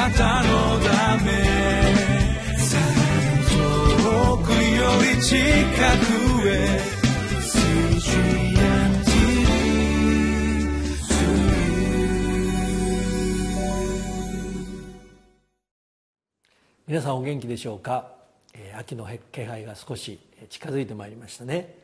[0.00, 1.30] なたのため
[3.50, 6.80] 遠くより近くへ
[16.86, 18.10] 皆さんお元気でしょうか、
[18.54, 21.74] えー秋の気配が少し近づいてまいりましたね、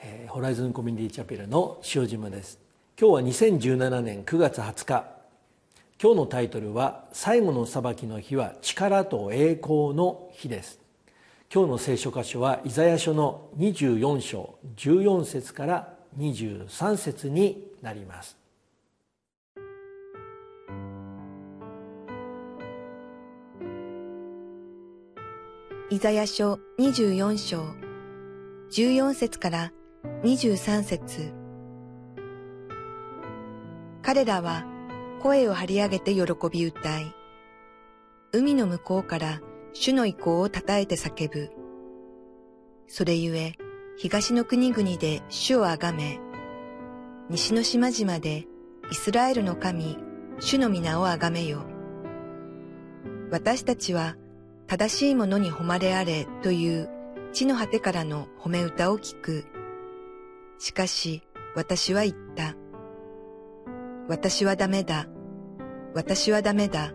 [0.00, 2.58] えーホライズンコミュニティチャペルの塩島です。
[3.00, 5.19] 今日は2017年9月20日。
[6.02, 10.80] 今日のタイトルは「最後の裁きの日は力と栄光の日」です。
[11.52, 18.38] 今日の聖書箇所はイザヤ書の24章14節から23節になります。
[25.90, 27.62] イザヤ書24章
[28.70, 29.72] 14節から
[30.22, 31.34] 23節。
[34.00, 34.69] 彼らは
[35.20, 37.14] 声を張り上げて喜び歌い、
[38.32, 39.40] 海の向こうから
[39.74, 41.50] 主の意向を称えて叫ぶ。
[42.86, 43.52] それゆえ、
[43.98, 46.18] 東の国々で主をあがめ、
[47.28, 48.46] 西の島々で
[48.90, 49.98] イスラエルの神、
[50.40, 51.64] 主の皆をあがめよ。
[53.30, 54.16] 私たちは
[54.66, 56.88] 正しいものに誉れあれという
[57.32, 59.44] 地の果てからの褒め歌を聞く。
[60.58, 61.22] しかし
[61.54, 62.56] 私は言った。
[64.10, 65.06] 私はダメだ。
[65.94, 66.92] 私はダメだ。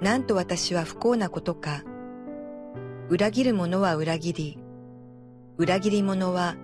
[0.00, 1.84] なんと私は不幸なことか。
[3.08, 4.58] 裏切る者は裏切り。
[5.56, 6.56] 裏切り者は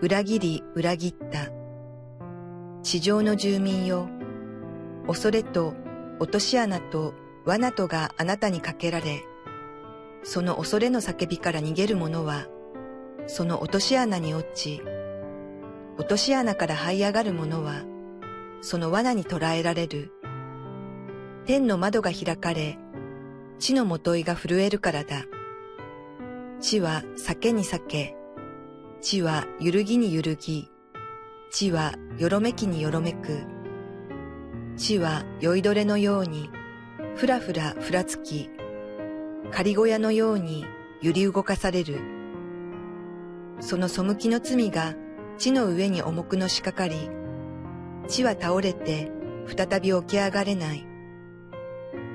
[0.00, 1.50] 裏切り裏切った。
[2.82, 4.08] 地上の住民よ。
[5.06, 5.74] 恐れと
[6.18, 7.12] 落とし穴と
[7.44, 9.22] 罠とがあなたにかけられ、
[10.22, 12.46] その恐れの叫びから逃げる者は、
[13.26, 14.80] その落とし穴に落ち、
[15.98, 17.84] 落とし穴から這い上がる者は、
[18.60, 20.12] その罠に捕らえられる。
[21.46, 22.78] 天の窓が開かれ、
[23.58, 25.24] 地のもといが震えるからだ。
[26.60, 28.14] 地は酒に酒、
[29.00, 30.70] 地は揺るぎに揺るぎ、
[31.50, 33.44] 地はよろめきによろめく。
[34.76, 36.50] 地は酔いどれのように、
[37.16, 38.50] ふらふらふらつき、
[39.50, 40.64] 仮小屋のように
[41.02, 42.00] 揺り動かされる。
[43.60, 44.94] その背きの罪が
[45.38, 47.10] 地の上に重くのしかかり、
[48.08, 49.10] 地は倒れて
[49.46, 50.86] 再び起き上がれない。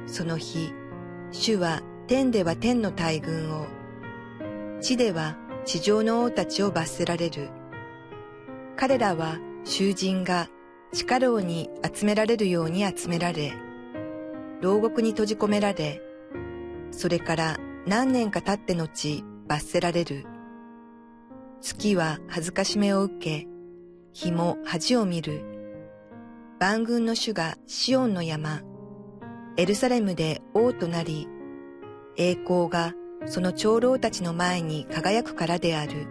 [0.08, 0.74] その日、
[1.32, 3.68] 主は天では天の大軍を、
[4.80, 7.50] 地では地上の王たちを罰せられる。
[8.76, 10.48] 彼らは囚人が
[10.94, 13.54] 地下牢に集められるように集められ、
[14.62, 16.02] 牢獄に閉じ込められ、
[16.92, 20.26] それから何年か経って後罰せられる。
[21.62, 23.48] 月は恥ずかしめを受け、
[24.14, 25.55] 日も恥を見る。
[26.58, 28.62] 万軍の主がシオンの山、
[29.58, 31.28] エルサレムで王となり、
[32.16, 32.94] 栄光が
[33.26, 36.08] その長老たちの前に輝くからである。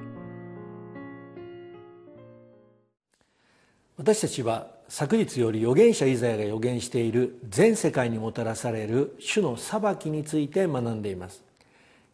[3.96, 11.42] 私たちは昨日より預言者イザヤが預言している全世界にもたらされる主の裁きについて学んでいます。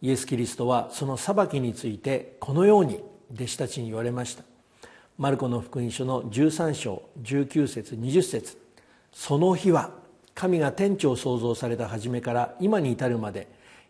[0.03, 3.03] イエス・キリストはその裁きについてこのように
[3.35, 4.50] 弟子たちに言われました。
[5.21, 8.57] マルコの福音書の13章19節20節。
[9.13, 9.91] その日は
[10.35, 13.47] 神が天地を創造された初めから今に至るまで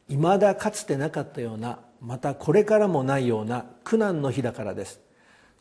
[0.08, 4.98] いまだかつてなかったようなまたこれからもないような苦難の日だからです。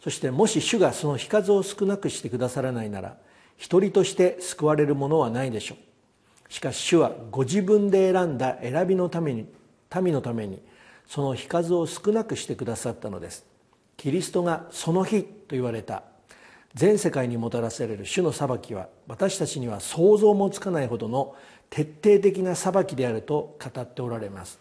[0.04, 3.18] そしてもし主がその日数を少なくしてくださらないなら
[3.56, 6.52] 一人として救われるものはないでしょう。
[6.52, 9.46] しかし主はご自分で選んだ選びのために
[10.02, 10.64] 民のために
[11.06, 13.46] その日数を少なくしてくださったのです。
[14.00, 16.04] キリストがその日と言われた。
[16.74, 21.36] 全世界にもたらされる主の裁きは私たちには想像もつかないほどの
[21.70, 24.58] 徹底的な裁きであると語っておられます。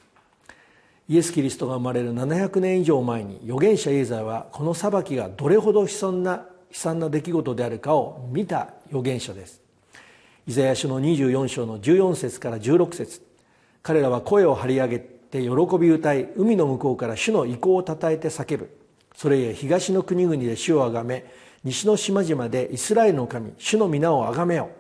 [1.09, 9.61] イエス・キリストが生まれる700年以上前に預言者イエザヤはこの裁きがどれほど悲惨な悲惨な出来事であるかを見た預言者です。
[10.49, 13.23] イザヤ書の24章の14節から16節。
[13.85, 15.49] 彼らは声を張り上げて喜
[15.79, 18.88] び歌い海の向こうから主の意向をたたえて叫ぶ。
[19.19, 21.25] それゆえ東の国々で主をあがめ
[21.65, 24.71] 西の島々でイスラエルの神主の皆をあがめよ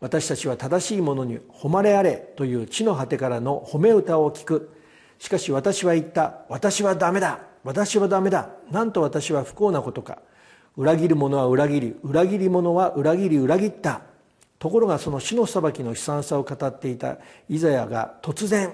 [0.00, 4.70] 私たちは正しいものに誉れあれという地の果てからの褒め歌を聞く。
[5.18, 10.18] しかし私は言った私はダメだ私はダメだなんと私は不幸なことか。
[10.78, 14.00] 裏切る者は裏切り裏切り者は裏切り裏切った。
[14.58, 17.18] ところがその主の裁きの悲惨さを語っていた
[17.50, 18.72] イザヤが突然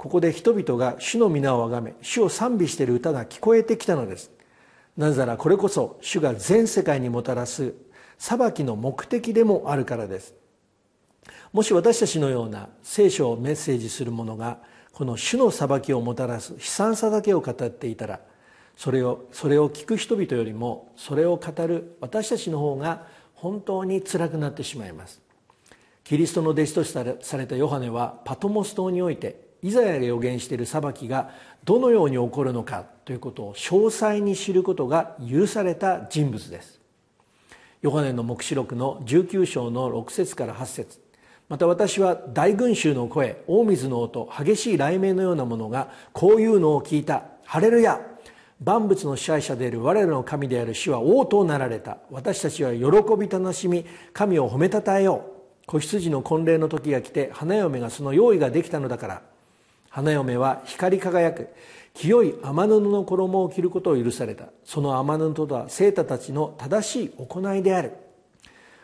[0.00, 4.30] ここで人々が主の皆をあがめ主を賛美している歌が聞こえてきたのです。
[4.96, 7.74] なぜならこれこそ主が全世界にもたらす
[8.16, 10.32] 裁きの目的でもあるからです。
[11.52, 14.60] もし私たちのような聖書をメッセージする者が
[14.94, 18.20] この主の裁きをもたらす悲惨さだけを語っていたら
[18.78, 25.20] それをそれを聞く人々よりもそれを語る私たちの方が本当に辛くなってしまいます。
[26.04, 31.30] キリストの弟子としてされたヨハネはパトモス島においてイザヤが予言している裁きが
[31.64, 36.80] どのように起こるのかということを詳細に知ることが許された人物です。
[37.82, 41.00] ヨハネの黙示録の19章の6節から8節。
[41.48, 47.24] また私は大群衆の声大水の音激しい雷鳴のようなものがこういうのを聞いた。
[47.44, 48.00] ハレルヤ。
[48.62, 51.98] 万物の支配者である我らの神である主は王となられた。
[52.10, 52.84] 私たちは喜
[53.18, 55.24] び楽しみ神を褒めたたえよ
[55.64, 55.66] う。
[55.66, 59.22] 子羊の婚礼の時が来て花嫁がその用意ができたのだから。
[59.90, 61.48] 花嫁は光り輝く。
[61.92, 64.46] 清い天布の衣を着ることを許された。
[64.64, 67.92] その天布とは生徒たちの正しい行いである。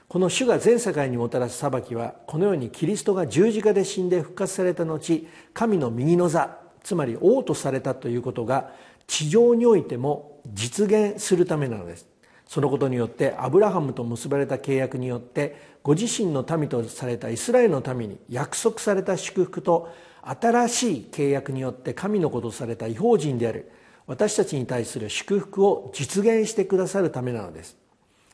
[0.09, 8.71] この主が全世界にもたらす裁きはこのようにキリストが十字架で死んで復活された後神の右の座つまり王とされたということが
[9.09, 12.16] 地上においても実現するためなのです。
[12.47, 23.71] そのことによってアブラハムと結ばれた契約によってご自身の民とされたイスラエルの民に約束された祝福と新しい契約によって神のことされた違法人である
[24.07, 27.77] 私たちに対する祝福を実現してくださるためなのです。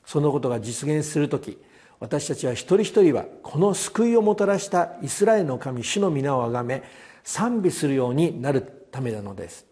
[0.04, 1.58] そのことが実現する時
[2.00, 6.82] 私たちは一人一人はこの救いをもたらしたイスラエルの神主の皆をあがめ
[7.22, 9.66] 賛美するようになるためなのです。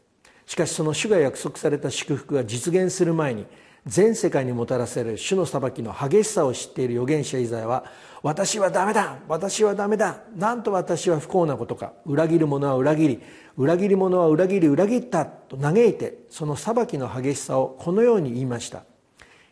[0.46, 3.46] しかしその主が約束された祝福が実現する前に
[3.86, 7.84] 全世界にもたらせる主の裁きの激しさを知っている預言者イザヤは
[8.22, 13.20] 私はダメだ私はダメだなんと私は不幸なことか裏切る者は裏切り
[13.56, 18.84] 裏切り者は裏切り裏切ったと嘆いてその裁きの激しさをこのように言いました。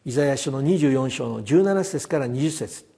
[0.05, 2.89] イザヤ書の24章の17節から20節。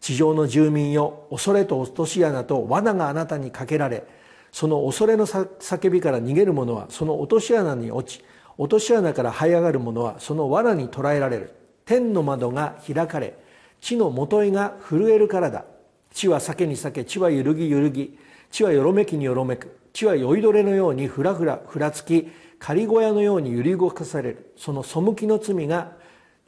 [0.00, 4.04] 地上の住民よ恐れと落とし穴と罠があなたにかけられ
[4.50, 8.24] その恐れの叫びから逃げる者はその落とし穴に落ち
[8.60, 11.54] 落とし穴から這い上がる者はその罠に捕らえられる。
[11.86, 13.34] 天の窓が開かれ
[13.80, 15.64] 地の元いが震えるからだ。
[16.12, 18.18] 地は酒に酒地は揺るぎ揺るぎ
[18.50, 22.28] 地はよろめきによろめく地は酔いどれのようにふらふらふらつき
[22.58, 24.52] 仮小屋のように揺り動かされる。
[24.58, 25.92] その背きの罪が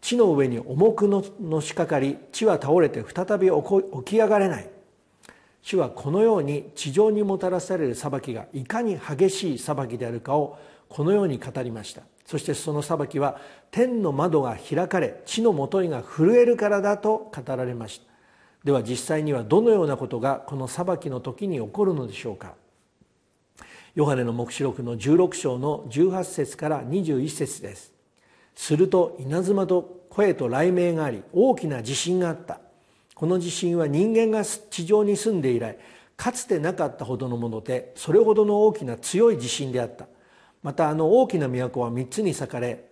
[0.02, 4.68] 地の上に重くのしかかり地は倒れて再び起き上がれない。
[5.62, 10.58] 主はこのように地上にもたらされる裁きがいかに激しい裁きであるかを
[10.92, 12.02] このように語りました。
[12.26, 13.40] そしてその裁きは
[13.70, 18.12] 天の窓が開かれ地のもといが震えるからだと語られました。
[18.62, 22.54] では実際にはどのようなことがこの裁きの時に起こるのでしょうか。
[23.94, 27.92] ヨハネの黙示録の16章の18節から21節です。
[28.54, 32.60] すると稲妻と声と雷鳴があり大きな地震があった。
[33.14, 35.78] この地震は人間が地上に住んで以来
[36.18, 40.06] かつてなかったほどのものでそれほどの大きな強い地震であった。
[40.62, 42.84] またあの大きな都は三つに裂かれ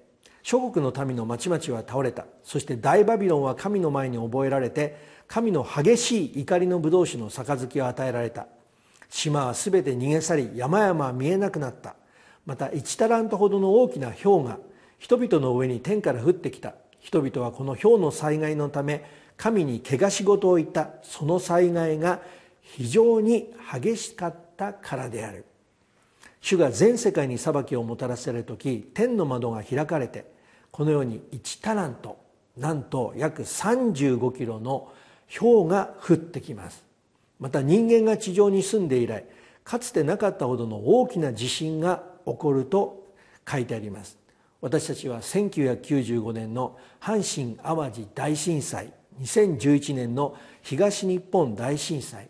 [0.43, 2.26] 諸国の民の町々は倒れた。
[2.43, 4.96] そして大バビロンは神の前に覚えられて
[5.28, 8.46] 神の激しい怒りの葡萄酒の杯を与えられた。
[9.08, 11.94] 島はすべて逃げ去り山々は見えなくなった。
[12.46, 14.58] また1タラントほどの大きな氷が
[14.99, 16.75] 人々の上に天から降ってきた。
[17.00, 19.05] 人々はこの氷の災害のため
[19.37, 20.90] 神に汚し事を言った。
[21.02, 22.20] その災害が
[22.62, 25.44] 非常に激しかったからである。
[26.41, 30.25] 主が全世界に裁きをもたらせる時天の窓が開かれて
[30.70, 32.19] このように1タラント
[32.56, 34.93] なんと約35キロの
[35.39, 36.85] 氷が降ってきます。
[37.39, 39.25] また人間が地上に住んで以来
[39.65, 43.13] かつてなかったほどの大きな地震が起こると
[43.51, 44.19] 書いてあります。
[44.61, 48.93] 私たちは1995年の阪神・淡路大震災
[49.23, 52.29] 2011年の東日本大震災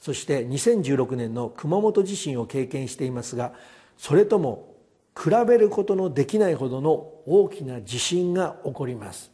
[0.00, 3.52] そして2016年の熊本地震を経験していますが
[3.96, 4.74] それとも
[5.16, 6.92] 比べることのできないほどの
[7.26, 9.32] 大きな地震が起こります。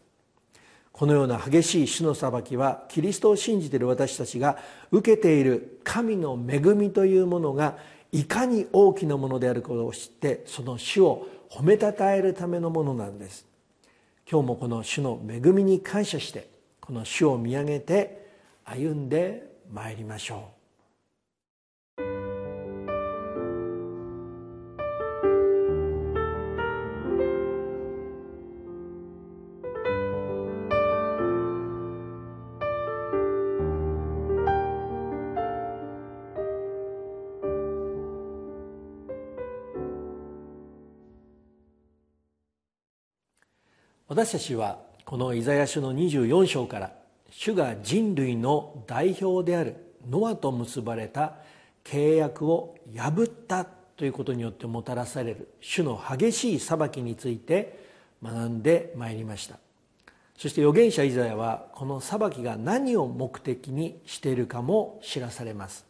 [0.93, 4.57] このような激しい主の裁きはキリストを信じている私たちが
[4.93, 7.77] 受けている神の恵みというものが
[8.13, 13.45] いかに大きなものであることを知ってその主を褒めたたえるためのものなんです。
[14.31, 16.49] 今日もこの主の恵みに感謝して
[16.81, 18.31] この主を見上げて
[18.65, 20.65] 歩んでまいりましょう。
[44.07, 47.04] 私たちはこのイザヤ書の24章から
[47.37, 49.75] 主が人類の代表である
[50.09, 51.35] ノアと結ばれた
[51.83, 57.85] 契約を破ったということによってもたらされる主の激しい裁きについて
[58.23, 59.59] 学んでまいりました。
[60.39, 65.85] そして預言者イザヤはこの裁きが何を目的にしているかも知らされます。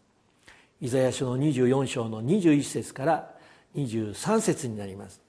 [0.81, 3.35] イザヤ書の24章の21節から
[3.77, 5.21] 23節になります。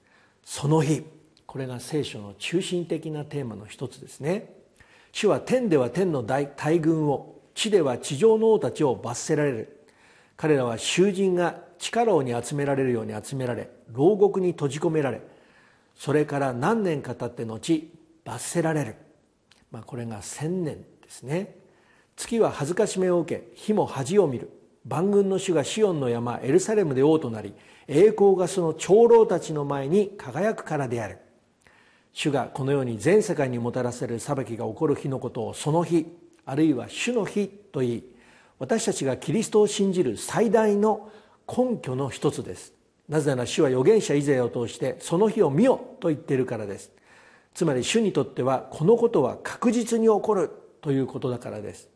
[0.44, 1.04] その日
[1.44, 4.56] これが聖書の中心的なテーマの一つですね。
[5.16, 6.46] 主は天では天の大
[6.78, 9.86] 軍を地では地上の王たちを罰せられる。
[10.36, 15.22] 彼らは囚人が地下牢に集められるように集められ牢獄に閉じ込められ
[15.94, 17.90] それから何年か経って後
[18.26, 18.96] 罰せられる、
[19.70, 21.56] まあ、これが千年ですね。
[22.14, 24.50] 月は恥ずかしめを受け火も恥を見る。
[24.84, 27.54] 万軍の主がシオンの山エルサレムで王となり
[27.88, 31.20] 栄光がその長老たちの前に輝くからである。
[32.16, 36.06] 主がこのように全世界にもたらされる裁きが起こる日のことをその日
[36.46, 38.04] あるいは主の日と言い
[38.58, 41.10] 私たちがキリストを信じる最大の
[41.46, 42.72] 根拠の一つです。
[43.06, 46.90] なぜなら主は預言者イザヤを通してその日を見よと言っているからです。
[47.52, 51.90] つまり主にとってはこのことは確実に起こるということだからです。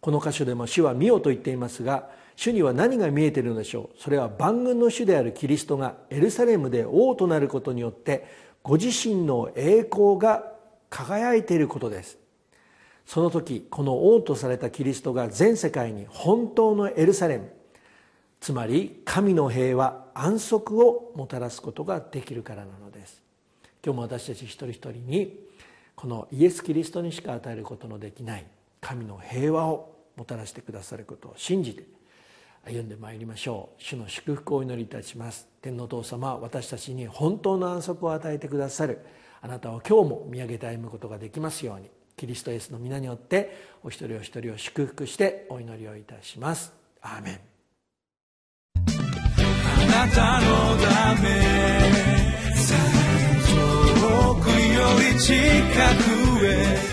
[0.00, 4.00] この箇所でも主は見よと言っていますが主には何が見えているのでしょう。
[4.00, 10.52] それは万軍の主であるキリストがエルサレムで王となることによってご自身の栄光が
[10.88, 12.18] 輝いていることです。
[13.06, 17.50] その時この王とされたキリストが全世界に本当のエルサレム
[18.40, 23.22] つまり神の平和安息をもたらすことができるからなのです。
[23.84, 25.40] 今日も私たち一人一人に
[25.94, 28.46] このイエス・キリストにしか与えることのできない
[28.80, 31.84] 神の平和をもたらしてくださることを信じて
[32.64, 33.82] 歩んでまいりましょう。
[33.82, 35.48] 主の祝福をお祈りいたします。
[35.60, 39.00] 天皇父様私たちに本当の安息を与えてくださる。
[39.40, 41.90] あなたを今日も見上げて歩むことができますように。
[42.16, 46.72] キリストイエスの皆によってお一人お一人を祝福してお祈りをいたします。
[47.00, 47.40] アーメン。
[48.74, 50.46] あなたの
[50.78, 51.28] ため
[53.50, 55.32] 遠くより近
[56.38, 56.92] くへ